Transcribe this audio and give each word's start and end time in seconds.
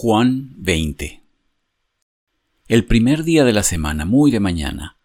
Juan 0.00 0.54
20 0.58 1.24
El 2.68 2.84
primer 2.84 3.24
día 3.24 3.44
de 3.44 3.52
la 3.52 3.64
semana, 3.64 4.04
muy 4.04 4.30
de 4.30 4.38
mañana, 4.38 4.96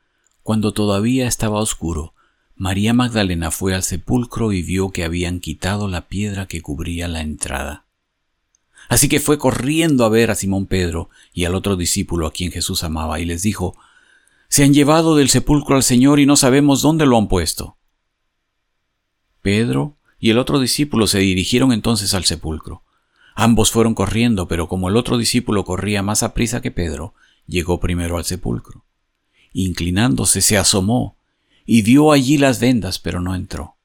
cuando 0.44 0.72
todavía 0.72 1.26
estaba 1.26 1.60
oscuro, 1.60 2.14
María 2.56 2.94
Magdalena 2.94 3.50
fue 3.50 3.74
al 3.74 3.82
sepulcro 3.82 4.52
y 4.52 4.62
vio 4.62 4.92
que 4.92 5.04
habían 5.04 5.40
quitado 5.40 5.88
la 5.88 6.08
piedra 6.10 6.46
que 6.46 6.62
cubría 6.62 7.08
la 7.08 7.22
entrada. 7.22 7.88
Así 8.88 9.10
que 9.10 9.20
fue 9.20 9.40
corriendo 9.40 10.06
a 10.06 10.10
ver 10.10 10.30
a 10.30 10.36
Simón 10.36 10.68
Pedro 10.68 11.10
y 11.34 11.46
al 11.46 11.56
otro 11.56 11.76
discípulo 11.76 12.28
a 12.28 12.32
quien 12.32 12.52
Jesús 12.52 12.84
amaba 12.84 13.20
y 13.20 13.26
les 13.26 13.42
dijo, 13.42 13.76
Se 14.48 14.64
han 14.64 14.76
llevado 14.76 15.16
del 15.16 15.30
sepulcro 15.30 15.76
al 15.76 15.82
Señor 15.82 16.20
y 16.20 16.28
no 16.28 16.36
sabemos 16.36 16.84
dónde 16.84 17.08
lo 17.08 17.18
han 17.18 17.30
puesto. 17.30 17.78
Pedro 19.42 19.98
y 20.20 20.30
el 20.30 20.38
otro 20.38 20.60
discípulo 20.60 21.08
se 21.08 21.18
dirigieron 21.18 21.74
entonces 21.74 22.14
al 22.14 22.26
sepulcro. 22.26 22.84
Ambos 23.36 23.72
fueron 23.72 23.96
corriendo, 23.96 24.48
pero 24.48 24.68
como 24.68 24.90
el 24.90 24.96
otro 24.96 25.18
discípulo 25.18 25.64
corría 25.66 26.04
más 26.04 26.24
a 26.24 26.34
prisa 26.34 26.62
que 26.62 26.72
Pedro, 26.72 27.14
llegó 27.48 27.80
primero 27.80 28.18
al 28.18 28.26
sepulcro. 28.26 28.86
Inclinándose 29.54 30.42
se 30.42 30.58
asomó 30.58 31.18
y 31.66 31.82
vio 31.82 32.12
allí 32.12 32.38
las 32.38 32.60
vendas, 32.60 33.00
pero 33.00 33.22
no 33.22 33.36
entró. 33.36 33.78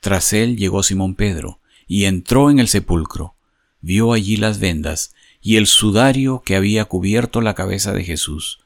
Tras 0.00 0.32
él 0.32 0.56
llegó 0.56 0.82
Simón 0.82 1.14
Pedro, 1.14 1.60
y 1.86 2.04
entró 2.04 2.50
en 2.50 2.58
el 2.58 2.68
sepulcro, 2.68 3.36
vio 3.80 4.12
allí 4.12 4.36
las 4.36 4.58
vendas 4.58 5.14
y 5.40 5.56
el 5.56 5.66
sudario 5.66 6.42
que 6.44 6.56
había 6.56 6.86
cubierto 6.86 7.40
la 7.40 7.54
cabeza 7.54 7.92
de 7.92 8.04
Jesús, 8.04 8.60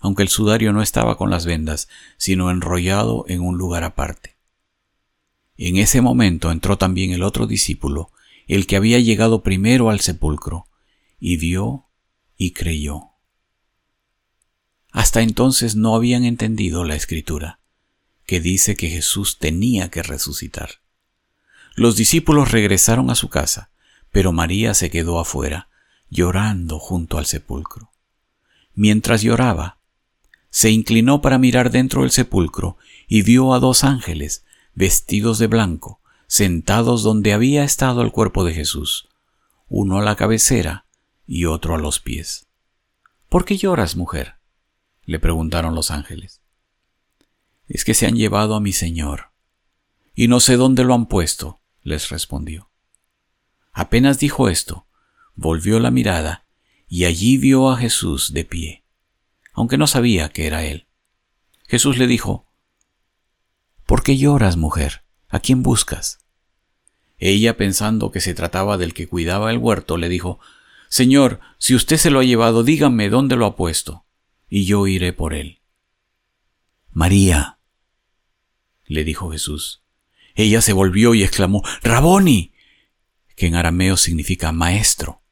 aunque 0.00 0.22
el 0.22 0.28
sudario 0.28 0.72
no 0.72 0.82
estaba 0.82 1.16
con 1.16 1.30
las 1.30 1.44
vendas, 1.44 1.88
sino 2.16 2.50
enrollado 2.50 3.24
en 3.28 3.42
un 3.42 3.58
lugar 3.58 3.84
aparte. 3.84 4.36
En 5.58 5.76
ese 5.76 6.00
momento 6.00 6.50
entró 6.50 6.78
también 6.78 7.12
el 7.12 7.22
otro 7.22 7.46
discípulo, 7.46 8.10
el 8.52 8.66
que 8.66 8.76
había 8.76 8.98
llegado 8.98 9.42
primero 9.42 9.88
al 9.88 10.00
sepulcro, 10.00 10.68
y 11.18 11.38
vio 11.38 11.88
y 12.36 12.50
creyó. 12.50 13.12
Hasta 14.90 15.22
entonces 15.22 15.74
no 15.74 15.96
habían 15.96 16.24
entendido 16.24 16.84
la 16.84 16.94
escritura, 16.94 17.60
que 18.26 18.40
dice 18.40 18.76
que 18.76 18.90
Jesús 18.90 19.38
tenía 19.38 19.90
que 19.90 20.02
resucitar. 20.02 20.82
Los 21.76 21.96
discípulos 21.96 22.50
regresaron 22.50 23.08
a 23.08 23.14
su 23.14 23.30
casa, 23.30 23.70
pero 24.10 24.32
María 24.32 24.74
se 24.74 24.90
quedó 24.90 25.18
afuera, 25.18 25.70
llorando 26.10 26.78
junto 26.78 27.16
al 27.16 27.24
sepulcro. 27.24 27.90
Mientras 28.74 29.22
lloraba, 29.22 29.78
se 30.50 30.68
inclinó 30.68 31.22
para 31.22 31.38
mirar 31.38 31.70
dentro 31.70 32.02
del 32.02 32.10
sepulcro 32.10 32.76
y 33.08 33.22
vio 33.22 33.54
a 33.54 33.60
dos 33.60 33.82
ángeles, 33.82 34.44
vestidos 34.74 35.38
de 35.38 35.46
blanco, 35.46 36.01
sentados 36.32 37.02
donde 37.02 37.34
había 37.34 37.62
estado 37.62 38.00
el 38.00 38.10
cuerpo 38.10 38.42
de 38.42 38.54
Jesús, 38.54 39.10
uno 39.68 39.98
a 39.98 40.02
la 40.02 40.16
cabecera 40.16 40.86
y 41.26 41.44
otro 41.44 41.74
a 41.74 41.78
los 41.78 42.00
pies. 42.00 42.48
¿Por 43.28 43.44
qué 43.44 43.58
lloras, 43.58 43.96
mujer? 43.96 44.36
le 45.04 45.18
preguntaron 45.18 45.74
los 45.74 45.90
ángeles. 45.90 46.40
Es 47.66 47.84
que 47.84 47.92
se 47.92 48.06
han 48.06 48.16
llevado 48.16 48.54
a 48.54 48.62
mi 48.62 48.72
Señor, 48.72 49.32
y 50.14 50.26
no 50.26 50.40
sé 50.40 50.56
dónde 50.56 50.84
lo 50.84 50.94
han 50.94 51.04
puesto, 51.04 51.60
les 51.82 52.08
respondió. 52.08 52.70
Apenas 53.70 54.18
dijo 54.18 54.48
esto, 54.48 54.86
volvió 55.34 55.80
la 55.80 55.90
mirada 55.90 56.46
y 56.88 57.04
allí 57.04 57.36
vio 57.36 57.68
a 57.68 57.76
Jesús 57.76 58.32
de 58.32 58.46
pie, 58.46 58.86
aunque 59.52 59.76
no 59.76 59.86
sabía 59.86 60.30
que 60.30 60.46
era 60.46 60.64
él. 60.64 60.88
Jesús 61.68 61.98
le 61.98 62.06
dijo, 62.06 62.50
¿Por 63.84 64.02
qué 64.02 64.16
lloras, 64.16 64.56
mujer? 64.56 65.04
¿A 65.28 65.38
quién 65.38 65.62
buscas? 65.62 66.21
Ella, 67.24 67.56
pensando 67.56 68.10
que 68.10 68.20
se 68.20 68.34
trataba 68.34 68.78
del 68.78 68.94
que 68.94 69.06
cuidaba 69.06 69.52
el 69.52 69.58
huerto, 69.58 69.96
le 69.96 70.08
dijo, 70.08 70.40
Señor, 70.88 71.38
si 71.56 71.76
usted 71.76 71.96
se 71.96 72.10
lo 72.10 72.18
ha 72.18 72.24
llevado, 72.24 72.64
dígame 72.64 73.10
dónde 73.10 73.36
lo 73.36 73.46
ha 73.46 73.54
puesto, 73.54 74.04
y 74.48 74.64
yo 74.64 74.88
iré 74.88 75.12
por 75.12 75.32
él. 75.32 75.60
María, 76.90 77.60
le 78.86 79.04
dijo 79.04 79.30
Jesús. 79.30 79.84
Ella 80.34 80.60
se 80.62 80.72
volvió 80.72 81.14
y 81.14 81.22
exclamó, 81.22 81.62
Raboni, 81.84 82.54
que 83.36 83.46
en 83.46 83.54
arameo 83.54 83.96
significa 83.96 84.50
maestro. 84.50 85.22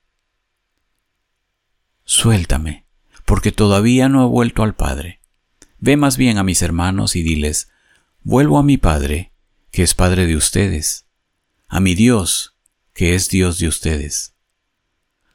Suéltame, 2.05 2.87
porque 3.27 3.51
todavía 3.51 4.09
no 4.09 4.25
he 4.25 4.29
vuelto 4.29 4.63
al 4.63 4.77
Padre. 4.77 5.23
Ve 5.81 5.97
más 5.97 6.17
bien 6.17 6.39
a 6.39 6.45
mis 6.45 6.63
hermanos 6.63 7.17
y 7.17 7.25
diles, 7.25 7.73
vuelvo 8.23 8.59
a 8.59 8.63
mi 8.63 8.77
Padre, 8.77 9.33
que 9.73 9.83
es 9.83 9.97
Padre 9.97 10.29
de 10.29 10.37
ustedes 10.37 11.10
a 11.71 11.79
mi 11.79 11.95
Dios, 11.95 12.57
que 12.93 13.15
es 13.15 13.29
Dios 13.29 13.61
de 13.61 13.69
ustedes. 13.69 14.35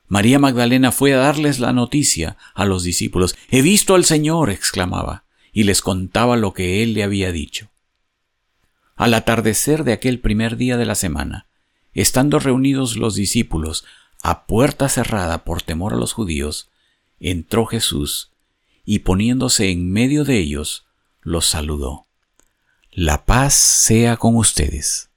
María 0.08 0.38
Magdalena 0.38 0.92
fue 0.92 1.14
a 1.14 1.18
darles 1.18 1.60
la 1.60 1.72
noticia 1.72 2.38
a 2.54 2.66
los 2.66 2.84
discípulos. 2.84 3.36
He 3.50 3.62
visto 3.62 3.96
al 3.96 4.04
Señor, 4.04 4.50
exclamaba, 4.50 5.24
y 5.54 5.64
les 5.64 5.82
contaba 5.82 6.36
lo 6.36 6.54
que 6.54 6.84
él 6.84 6.94
le 6.94 7.04
había 7.04 7.32
dicho. 7.32 7.72
Al 8.98 9.14
atardecer 9.14 9.86
de 9.86 9.94
aquel 9.94 10.20
primer 10.20 10.58
día 10.58 10.76
de 10.76 10.86
la 10.86 10.96
semana, 10.96 11.48
estando 11.94 12.38
reunidos 12.40 12.98
los 12.98 13.16
discípulos 13.16 13.86
a 14.22 14.46
puerta 14.46 14.90
cerrada 14.90 15.46
por 15.46 15.62
temor 15.62 15.94
a 15.94 15.98
los 15.98 16.12
judíos, 16.12 16.70
entró 17.22 17.66
Jesús 17.66 18.32
y 18.84 19.00
poniéndose 19.00 19.72
en 19.72 19.90
medio 19.90 20.26
de 20.26 20.38
ellos, 20.38 20.86
los 21.22 21.46
saludó. 21.46 22.08
La 22.92 23.26
paz 23.26 23.54
sea 23.54 24.18
con 24.18 24.36
ustedes. 24.36 25.10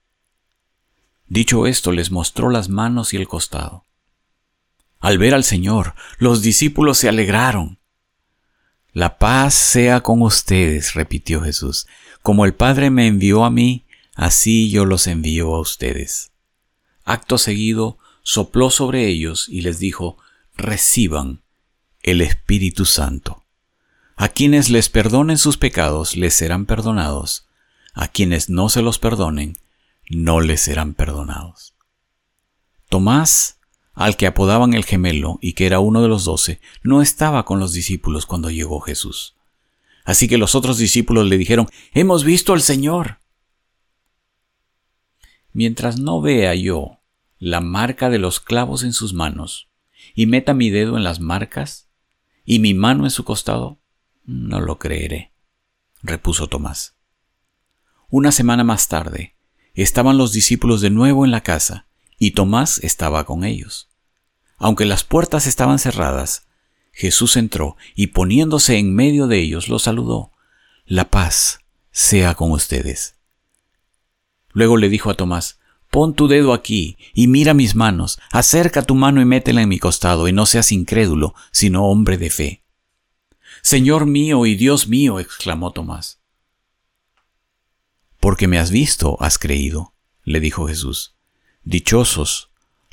Dicho 1.29 1.67
esto, 1.67 1.93
les 1.93 2.11
mostró 2.11 2.49
las 2.49 2.69
manos 2.69 3.13
y 3.13 3.19
el 3.19 3.29
costado. 3.29 3.85
Al 4.99 5.19
ver 5.19 5.35
al 5.35 5.45
Señor, 5.45 5.95
los 6.19 6.43
discípulos 6.43 6.99
se 6.99 7.09
alegraron. 7.09 7.79
La 8.93 9.19
paz 9.19 9.55
sea 9.55 10.01
con 10.01 10.23
ustedes, 10.23 10.95
repitió 10.95 11.43
Jesús. 11.43 11.87
Como 12.23 12.45
el 12.45 12.55
Padre 12.55 12.91
me 12.91 13.07
envió 13.07 13.45
a 13.45 13.51
mí, 13.51 13.85
así 14.15 14.71
yo 14.71 14.87
los 14.87 15.07
envío 15.07 15.55
a 15.55 15.61
ustedes. 15.61 16.33
Acto 17.05 17.39
seguido, 17.39 17.99
sopló 18.23 18.71
sobre 18.71 19.07
ellos 19.07 19.49
y 19.49 19.61
les 19.61 19.79
dijo, 19.79 20.17
reciban 20.57 21.43
el 22.03 22.21
Espíritu 22.21 22.85
Santo. 22.85 23.45
A 24.17 24.29
quienes 24.29 24.69
les 24.69 24.89
perdonen 24.89 25.39
sus 25.39 25.59
pecados 25.59 26.17
les 26.17 26.35
serán 26.35 26.67
perdonados, 26.67 27.47
a 27.95 28.09
quienes 28.09 28.49
no 28.49 28.69
se 28.69 28.83
los 28.83 28.99
perdonen 28.99 29.57
no 30.11 30.41
les 30.41 30.61
serán 30.61 30.95
perdonados. 30.95 31.75
Tomás, 32.89 33.61
al 33.95 34.17
que 34.17 34.27
apodaban 34.27 34.75
el 34.75 34.85
gemelo 34.85 35.39
y 35.43 35.53
que 35.53 35.67
era 35.67 35.81
uno 35.81 36.03
de 36.03 36.09
los 36.09 36.25
doce, 36.25 36.61
no 36.83 37.03
estaba 37.03 37.45
con 37.45 37.61
los 37.61 37.73
discípulos 37.73 38.27
cuando 38.27 38.51
llegó 38.51 38.81
Jesús. 38.81 39.37
Así 40.05 40.29
que 40.29 40.39
los 40.39 40.55
otros 40.55 40.79
discípulos 40.79 41.27
le 41.27 41.37
dijeron, 41.37 41.69
Hemos 41.93 42.25
visto 42.25 42.55
al 42.55 42.63
Señor. 42.63 43.19
Mientras 45.53 45.99
no 45.99 46.21
vea 46.21 46.55
yo 46.55 47.01
la 47.39 47.61
marca 47.61 48.09
de 48.09 48.19
los 48.19 48.41
clavos 48.41 48.83
en 48.83 48.93
sus 48.93 49.13
manos, 49.13 49.69
y 50.15 50.27
meta 50.27 50.55
mi 50.55 50.71
dedo 50.71 50.97
en 50.97 51.05
las 51.05 51.21
marcas, 51.21 51.89
y 52.45 52.59
mi 52.59 52.75
mano 52.75 53.05
en 53.05 53.11
su 53.11 53.25
costado, 53.25 53.79
no 54.25 54.61
lo 54.61 54.79
creeré, 54.79 55.33
repuso 56.03 56.49
Tomás. 56.49 56.97
Una 58.09 58.33
semana 58.33 58.65
más 58.65 58.89
tarde, 58.89 59.37
estaban 59.83 60.19
los 60.19 60.33
discípulos 60.33 60.81
de 60.81 60.91
nuevo 60.91 61.25
en 61.25 61.31
la 61.31 61.43
casa, 61.43 61.87
y 62.19 62.33
Tomás 62.33 62.79
estaba 62.83 63.25
con 63.25 63.45
ellos. 63.45 63.89
Aunque 64.57 64.85
las 64.85 65.05
puertas 65.05 65.47
estaban 65.47 65.79
cerradas, 65.79 66.47
Jesús 66.93 67.37
entró 67.37 67.77
y 67.95 68.09
poniéndose 68.09 68.77
en 68.77 68.93
medio 68.93 69.29
de 69.29 69.39
ellos 69.39 69.69
los 69.69 69.85
saludó. 69.85 70.33
La 70.85 71.11
paz 71.11 71.61
sea 71.93 72.35
con 72.35 72.51
ustedes. 72.51 73.15
Luego 74.53 74.77
le 74.77 74.89
dijo 74.89 75.11
a 75.11 75.15
Tomás, 75.15 75.61
Pon 75.91 76.15
tu 76.15 76.29
dedo 76.29 76.53
aquí 76.53 76.99
y 77.15 77.29
mira 77.29 77.55
mis 77.55 77.75
manos, 77.75 78.19
acerca 78.31 78.83
tu 78.83 78.95
mano 78.95 79.21
y 79.21 79.25
métela 79.25 79.63
en 79.63 79.69
mi 79.69 79.79
costado, 79.79 80.29
y 80.29 80.33
no 80.33 80.45
seas 80.45 80.73
incrédulo, 80.73 81.35
sino 81.53 81.87
hombre 81.87 82.19
de 82.19 82.31
fe. 82.31 82.65
Señor 83.63 84.07
mío 84.07 84.45
y 84.45 84.55
Dios 84.55 84.89
mío, 84.89 85.19
exclamó 85.21 85.71
Tomás. 85.73 86.18
Porque 88.21 88.49
me 88.49 88.59
has 88.59 88.71
visto, 88.71 89.17
has 89.21 89.39
creído, 89.39 89.95
le 90.25 90.41
dijo 90.41 90.67
Jesús. 90.67 91.15
Dichosos 91.65 92.49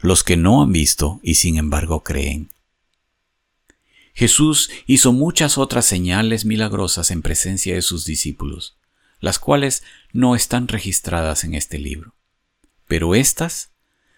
los 0.05 0.23
que 0.23 0.37
no 0.37 0.61
han 0.61 0.71
visto 0.71 1.19
y 1.23 1.35
sin 1.35 1.57
embargo 1.57 2.03
creen. 2.03 2.51
Jesús 4.13 4.69
hizo 4.85 5.11
muchas 5.11 5.57
otras 5.57 5.85
señales 5.85 6.45
milagrosas 6.45 7.11
en 7.11 7.21
presencia 7.21 7.75
de 7.75 7.81
sus 7.81 8.05
discípulos, 8.05 8.77
las 9.19 9.39
cuales 9.39 9.83
no 10.13 10.35
están 10.35 10.67
registradas 10.67 11.43
en 11.43 11.53
este 11.53 11.79
libro. 11.79 12.15
Pero 12.87 13.15
éstas 13.15 13.71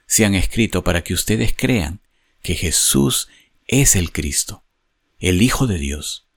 se 0.06 0.25
han 0.25 0.36
escrito 0.36 0.83
para 0.83 1.04
que 1.04 1.13
ustedes 1.13 1.54
crean 1.56 2.01
que 2.44 2.56
Jesús 2.56 3.27
es 3.65 3.95
el 3.95 4.12
Cristo, 4.12 4.63
el 5.19 5.42
Hijo 5.42 5.68
de 5.68 5.80
Dios, 5.80 6.27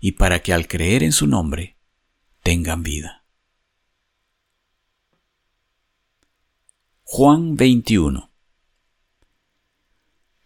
y 0.00 0.12
para 0.12 0.40
que 0.40 0.52
al 0.52 0.66
creer 0.66 1.02
en 1.02 1.12
su 1.12 1.26
nombre 1.26 1.76
tengan 2.42 2.82
vida. 2.82 3.19
Juan 7.12 7.56
21 7.56 8.30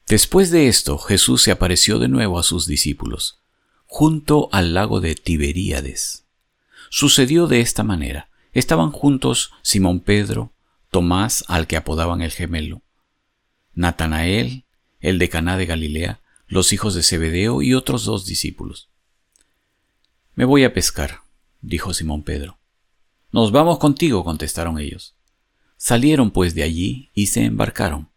Después 0.07 0.51
de 0.51 0.67
esto, 0.69 0.97
Jesús 0.97 1.43
se 1.43 1.51
apareció 1.51 1.99
de 1.99 2.09
nuevo 2.09 2.39
a 2.39 2.43
sus 2.43 2.67
discípulos, 2.67 3.43
junto 3.85 4.49
al 4.51 4.73
lago 4.73 5.03
de 5.03 5.15
Tiberíades. 5.15 6.25
Sucedió 6.89 7.49
de 7.49 7.61
esta 7.61 7.83
manera. 7.83 8.31
Estaban 8.55 8.93
juntos 8.93 9.51
Simón 9.61 10.01
Pedro, 10.01 10.55
Tomás, 10.91 11.45
al 11.49 11.67
que 11.67 11.77
apodaban 11.77 12.23
el 12.23 12.31
gemelo, 12.31 12.81
Natanael, 13.75 14.65
el 15.01 15.19
de 15.19 15.29
Caná 15.29 15.59
de 15.59 15.67
Galilea, 15.67 16.23
los 16.47 16.73
hijos 16.73 16.95
de 16.95 17.03
Zebedeo 17.03 17.61
y 17.61 17.75
otros 17.75 18.07
dos 18.07 18.25
discípulos. 18.25 18.89
Me 20.35 20.47
voy 20.47 20.65
a 20.65 20.73
pescar, 20.73 21.21
dijo 21.61 21.93
Simón 21.93 22.23
Pedro. 22.23 22.57
Nos 23.33 23.53
vamos 23.53 23.79
contigo, 23.79 24.25
contestaron 24.25 24.79
ellos. 24.79 25.15
Salieron 25.85 26.31
pues 26.31 26.55
de 26.55 26.63
allí 26.63 27.11
y 27.13 27.27
se 27.27 27.45
embarcaron, 27.45 28.09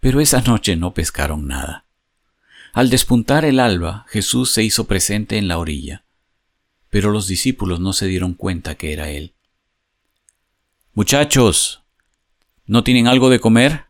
pero 0.00 0.22
esa 0.22 0.40
noche 0.40 0.74
no 0.76 0.94
pescaron 0.94 1.46
nada. 1.46 1.84
Al 2.72 2.88
despuntar 2.88 3.44
el 3.44 3.60
alba, 3.60 4.06
Jesús 4.08 4.50
se 4.50 4.62
hizo 4.62 4.86
presente 4.86 5.36
en 5.36 5.46
la 5.46 5.58
orilla, 5.58 6.06
pero 6.88 7.10
los 7.10 7.26
discípulos 7.26 7.78
no 7.78 7.92
se 7.92 8.06
dieron 8.06 8.32
cuenta 8.32 8.76
que 8.76 8.94
era 8.94 9.10
Él. 9.10 9.34
Muchachos, 10.94 11.82
¿no 12.64 12.84
tienen 12.84 13.06
algo 13.06 13.28
de 13.28 13.38
comer? 13.38 13.84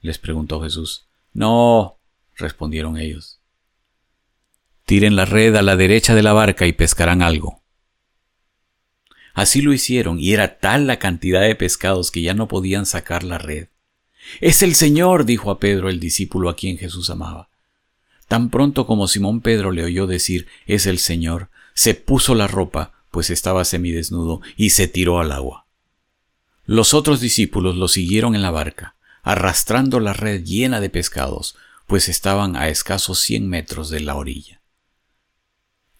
les 0.00 0.18
preguntó 0.18 0.62
Jesús. 0.62 1.08
No, 1.32 1.98
respondieron 2.36 2.96
ellos. 2.96 3.40
Tiren 4.86 5.16
la 5.16 5.24
red 5.24 5.56
a 5.56 5.62
la 5.62 5.74
derecha 5.74 6.14
de 6.14 6.22
la 6.22 6.32
barca 6.32 6.64
y 6.64 6.72
pescarán 6.72 7.22
algo. 7.22 7.61
Así 9.34 9.62
lo 9.62 9.72
hicieron, 9.72 10.18
y 10.18 10.32
era 10.32 10.58
tal 10.58 10.86
la 10.86 10.98
cantidad 10.98 11.40
de 11.40 11.54
pescados 11.54 12.10
que 12.10 12.22
ya 12.22 12.34
no 12.34 12.48
podían 12.48 12.86
sacar 12.86 13.22
la 13.22 13.38
red. 13.38 13.68
Es 14.40 14.62
el 14.62 14.74
Señor, 14.74 15.24
dijo 15.24 15.50
a 15.50 15.58
Pedro 15.58 15.88
el 15.88 16.00
discípulo 16.00 16.48
a 16.48 16.56
quien 16.56 16.78
Jesús 16.78 17.10
amaba. 17.10 17.48
Tan 18.28 18.50
pronto 18.50 18.86
como 18.86 19.08
Simón 19.08 19.40
Pedro 19.40 19.72
le 19.72 19.84
oyó 19.84 20.06
decir 20.06 20.46
es 20.66 20.86
el 20.86 20.98
Señor, 20.98 21.50
se 21.74 21.94
puso 21.94 22.34
la 22.34 22.46
ropa, 22.46 22.92
pues 23.10 23.30
estaba 23.30 23.64
semidesnudo, 23.64 24.40
y 24.56 24.70
se 24.70 24.88
tiró 24.88 25.20
al 25.20 25.32
agua. 25.32 25.66
Los 26.64 26.94
otros 26.94 27.20
discípulos 27.20 27.76
lo 27.76 27.88
siguieron 27.88 28.34
en 28.34 28.42
la 28.42 28.50
barca, 28.50 28.96
arrastrando 29.22 30.00
la 30.00 30.12
red 30.12 30.44
llena 30.44 30.80
de 30.80 30.90
pescados, 30.90 31.56
pues 31.86 32.08
estaban 32.08 32.56
a 32.56 32.68
escasos 32.68 33.18
cien 33.18 33.48
metros 33.48 33.90
de 33.90 34.00
la 34.00 34.14
orilla. 34.14 34.62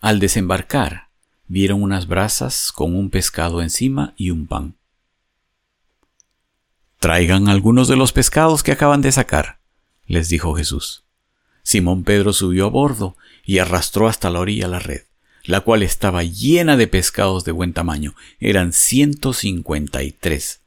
Al 0.01 0.19
desembarcar, 0.19 1.11
vieron 1.53 1.83
unas 1.83 2.07
brasas 2.07 2.73
con 2.73 2.97
un 2.97 3.11
pescado 3.11 3.61
encima 3.61 4.15
y 4.17 4.31
un 4.31 4.47
pan. 4.47 4.79
Traigan 6.99 7.47
algunos 7.49 7.89
de 7.89 7.97
los 7.97 8.15
pescados 8.15 8.63
que 8.63 8.73
acaban 8.73 9.03
de 9.03 9.13
sacar, 9.13 9.61
les 10.07 10.31
dijo 10.31 10.55
Jesús. 10.55 11.05
Simón 11.63 12.05
Pedro 12.05 12.33
subió 12.33 12.65
a 12.65 12.71
bordo 12.71 13.19
y 13.45 13.59
arrastró 13.59 14.09
hasta 14.09 14.31
la 14.31 14.41
orilla 14.41 14.67
la 14.67 14.79
red, 14.79 15.03
la 15.45 15.61
cual 15.61 15.83
estaba 15.83 16.23
llena 16.23 16.79
de 16.79 16.87
pescados 16.87 17.45
de 17.45 17.53
buen 17.53 17.75
tamaño. 17.75 18.15
Eran 18.41 18.73
ciento 18.73 19.35
cincuenta 19.35 20.03
y 20.03 20.11
tres. 20.11 20.63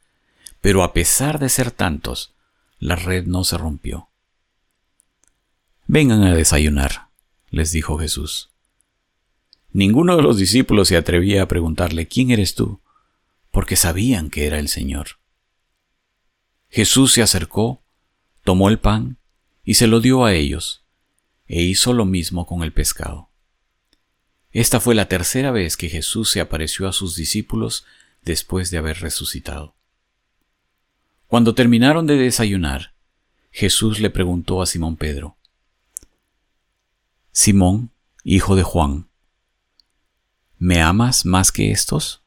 Pero 0.62 0.84
a 0.84 0.94
pesar 0.94 1.40
de 1.40 1.50
ser 1.50 1.72
tantos, 1.72 2.36
la 2.78 2.96
red 2.96 3.26
no 3.26 3.44
se 3.44 3.58
rompió. 3.58 4.10
Vengan 5.88 6.22
a 6.22 6.36
desayunar, 6.36 7.10
les 7.50 7.72
dijo 7.72 7.98
Jesús. 7.98 8.55
Ninguno 9.76 10.16
de 10.16 10.24
los 10.24 10.38
discípulos 10.38 10.88
se 10.88 10.96
atrevía 10.96 11.44
a 11.44 11.50
preguntarle 11.50 12.08
¿quién 12.08 12.32
eres 12.32 12.56
tú? 12.56 12.80
porque 13.52 13.76
sabían 13.76 14.30
que 14.30 14.48
era 14.48 14.58
el 14.58 14.70
Señor. 14.70 15.20
Jesús 16.70 17.12
se 17.12 17.22
acercó, 17.22 17.84
tomó 18.46 18.70
el 18.70 18.80
pan 18.80 19.18
y 19.66 19.74
se 19.74 19.88
lo 19.88 20.00
dio 20.00 20.24
a 20.24 20.34
ellos, 20.34 20.86
e 21.46 21.62
hizo 21.62 21.92
lo 21.92 22.06
mismo 22.06 22.46
con 22.46 22.64
el 22.64 22.72
pescado. 22.72 23.32
Esta 24.52 24.80
fue 24.80 24.96
la 24.96 25.10
tercera 25.10 25.52
vez 25.52 25.76
que 25.76 25.90
Jesús 25.90 26.32
se 26.32 26.40
apareció 26.40 26.88
a 26.88 26.94
sus 26.94 27.18
discípulos 27.18 27.84
después 28.22 28.72
de 28.72 28.78
haber 28.78 29.02
resucitado. 29.02 29.76
Cuando 31.28 31.54
terminaron 31.54 32.08
de 32.08 32.16
desayunar, 32.16 32.94
Jesús 33.52 34.00
le 34.00 34.10
preguntó 34.10 34.62
a 34.62 34.68
Simón 34.68 34.96
Pedro, 34.96 35.36
Simón, 37.34 37.92
hijo 38.24 38.56
de 38.56 38.64
Juan, 38.64 39.10
¿Me 40.58 40.82
amas 40.82 41.26
más 41.26 41.52
que 41.52 41.72
estos? 41.72 42.24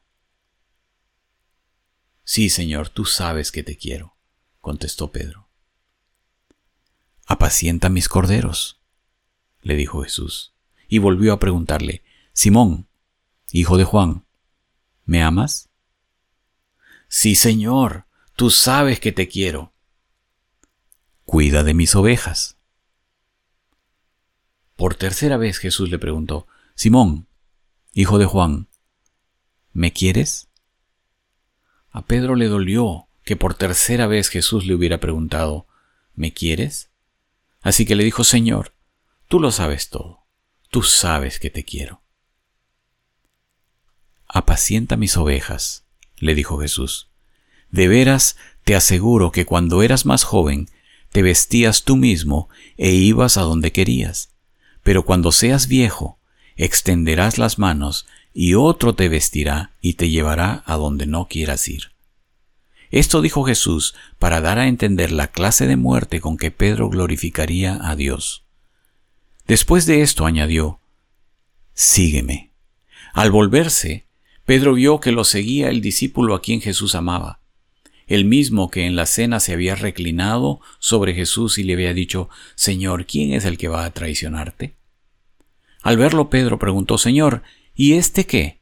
Sí, 2.24 2.50
Señor, 2.50 2.90
tú 2.90 3.06
sabes 3.06 3.50
que 3.50 3.62
te 3.62 3.78
quiero, 3.78 4.16
contestó 4.60 5.10
Pedro. 5.12 5.48
Apacienta 7.26 7.88
mis 7.88 8.08
corderos, 8.08 8.82
le 9.62 9.76
dijo 9.76 10.02
Jesús, 10.02 10.54
y 10.88 10.98
volvió 10.98 11.32
a 11.32 11.38
preguntarle, 11.38 12.02
Simón, 12.32 12.88
hijo 13.50 13.78
de 13.78 13.84
Juan, 13.84 14.26
¿me 15.04 15.22
amas? 15.22 15.70
Sí, 17.08 17.34
Señor, 17.34 18.06
tú 18.36 18.50
sabes 18.50 19.00
que 19.00 19.12
te 19.12 19.28
quiero. 19.28 19.72
Cuida 21.24 21.62
de 21.62 21.72
mis 21.72 21.94
ovejas. 21.94 22.58
Por 24.76 24.94
tercera 24.94 25.38
vez 25.38 25.58
Jesús 25.58 25.90
le 25.90 25.98
preguntó, 25.98 26.46
Simón, 26.74 27.27
hijo 27.92 28.18
de 28.18 28.26
Juan, 28.26 28.68
¿me 29.72 29.92
quieres? 29.92 30.48
A 31.90 32.02
Pedro 32.06 32.34
le 32.36 32.46
dolió 32.46 33.08
que 33.24 33.36
por 33.36 33.54
tercera 33.54 34.06
vez 34.06 34.28
Jesús 34.28 34.66
le 34.66 34.74
hubiera 34.74 34.98
preguntado, 34.98 35.66
¿me 36.14 36.32
quieres? 36.32 36.90
Así 37.60 37.86
que 37.86 37.96
le 37.96 38.04
dijo, 38.04 38.24
Señor, 38.24 38.74
tú 39.28 39.40
lo 39.40 39.50
sabes 39.50 39.90
todo, 39.90 40.24
tú 40.70 40.82
sabes 40.82 41.38
que 41.38 41.50
te 41.50 41.64
quiero. 41.64 42.02
Apacienta 44.26 44.96
mis 44.96 45.16
ovejas, 45.16 45.86
le 46.18 46.34
dijo 46.34 46.58
Jesús. 46.58 47.08
De 47.70 47.88
veras 47.88 48.36
te 48.64 48.74
aseguro 48.74 49.32
que 49.32 49.46
cuando 49.46 49.82
eras 49.82 50.06
más 50.06 50.24
joven, 50.24 50.68
te 51.10 51.22
vestías 51.22 51.84
tú 51.84 51.96
mismo 51.96 52.48
e 52.76 52.92
ibas 52.92 53.36
a 53.36 53.42
donde 53.42 53.72
querías, 53.72 54.34
pero 54.82 55.04
cuando 55.04 55.32
seas 55.32 55.68
viejo, 55.68 56.17
extenderás 56.58 57.38
las 57.38 57.58
manos 57.58 58.06
y 58.34 58.54
otro 58.54 58.94
te 58.94 59.08
vestirá 59.08 59.70
y 59.80 59.94
te 59.94 60.10
llevará 60.10 60.62
a 60.66 60.76
donde 60.76 61.06
no 61.06 61.28
quieras 61.28 61.66
ir. 61.68 61.92
Esto 62.90 63.22
dijo 63.22 63.44
Jesús 63.44 63.94
para 64.18 64.40
dar 64.40 64.58
a 64.58 64.66
entender 64.66 65.12
la 65.12 65.28
clase 65.28 65.66
de 65.66 65.76
muerte 65.76 66.20
con 66.20 66.36
que 66.36 66.50
Pedro 66.50 66.90
glorificaría 66.90 67.78
a 67.82 67.96
Dios. 67.96 68.44
Después 69.46 69.86
de 69.86 70.02
esto 70.02 70.26
añadió, 70.26 70.80
Sígueme. 71.74 72.50
Al 73.12 73.30
volverse, 73.30 74.04
Pedro 74.44 74.74
vio 74.74 75.00
que 75.00 75.12
lo 75.12 75.24
seguía 75.24 75.68
el 75.68 75.80
discípulo 75.80 76.34
a 76.34 76.42
quien 76.42 76.60
Jesús 76.60 76.94
amaba, 76.94 77.40
el 78.06 78.24
mismo 78.24 78.70
que 78.70 78.86
en 78.86 78.96
la 78.96 79.06
cena 79.06 79.38
se 79.38 79.52
había 79.52 79.74
reclinado 79.74 80.60
sobre 80.78 81.14
Jesús 81.14 81.58
y 81.58 81.62
le 81.62 81.74
había 81.74 81.92
dicho, 81.92 82.30
Señor, 82.54 83.04
¿quién 83.06 83.34
es 83.34 83.44
el 83.44 83.58
que 83.58 83.68
va 83.68 83.84
a 83.84 83.90
traicionarte? 83.90 84.77
Al 85.88 85.96
verlo 85.96 86.28
Pedro 86.28 86.58
preguntó, 86.58 86.98
Señor, 86.98 87.42
¿y 87.74 87.94
este 87.94 88.26
qué? 88.26 88.60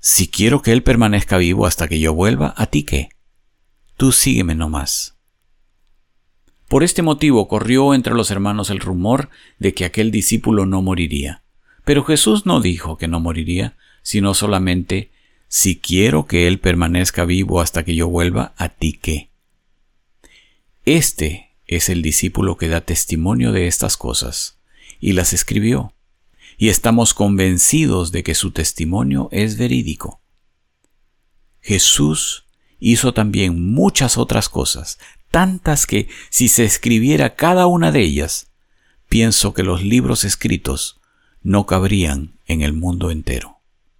Si 0.00 0.26
quiero 0.26 0.60
que 0.60 0.72
él 0.72 0.82
permanezca 0.82 1.36
vivo 1.36 1.66
hasta 1.66 1.86
que 1.86 2.00
yo 2.00 2.14
vuelva, 2.14 2.52
¿a 2.56 2.66
ti 2.66 2.82
qué? 2.82 3.10
Tú 3.96 4.10
sígueme 4.10 4.56
no 4.56 4.68
más. 4.68 5.16
Por 6.66 6.82
este 6.82 7.02
motivo 7.02 7.46
corrió 7.46 7.94
entre 7.94 8.12
los 8.12 8.32
hermanos 8.32 8.70
el 8.70 8.80
rumor 8.80 9.30
de 9.60 9.72
que 9.72 9.84
aquel 9.84 10.10
discípulo 10.10 10.66
no 10.66 10.82
moriría. 10.82 11.44
Pero 11.84 12.02
Jesús 12.02 12.44
no 12.44 12.60
dijo 12.60 12.98
que 12.98 13.06
no 13.06 13.20
moriría, 13.20 13.76
sino 14.02 14.34
solamente, 14.34 15.12
si 15.46 15.78
quiero 15.78 16.26
que 16.26 16.48
él 16.48 16.58
permanezca 16.58 17.24
vivo 17.24 17.60
hasta 17.60 17.84
que 17.84 17.94
yo 17.94 18.08
vuelva, 18.08 18.52
¿a 18.56 18.68
ti 18.68 18.94
qué? 19.00 19.30
Este 20.84 21.52
es 21.68 21.88
el 21.88 22.02
discípulo 22.02 22.56
que 22.56 22.66
da 22.66 22.80
testimonio 22.80 23.52
de 23.52 23.68
estas 23.68 23.96
cosas 23.96 24.58
y 25.02 25.12
las 25.12 25.32
escribió, 25.32 25.92
y 26.56 26.68
estamos 26.68 27.12
convencidos 27.12 28.12
de 28.12 28.22
que 28.22 28.36
su 28.36 28.52
testimonio 28.52 29.28
es 29.32 29.58
verídico. 29.58 30.22
Jesús 31.60 32.46
hizo 32.78 33.12
también 33.12 33.72
muchas 33.74 34.16
otras 34.16 34.48
cosas, 34.48 35.00
tantas 35.32 35.88
que 35.88 36.08
si 36.30 36.46
se 36.46 36.64
escribiera 36.64 37.34
cada 37.34 37.66
una 37.66 37.90
de 37.90 38.00
ellas, 38.02 38.52
pienso 39.08 39.54
que 39.54 39.64
los 39.64 39.82
libros 39.82 40.22
escritos 40.22 41.00
no 41.42 41.66
cabrían 41.66 42.38
en 42.46 42.62
el 42.62 42.72
mundo 42.72 43.10
entero. 43.10 43.58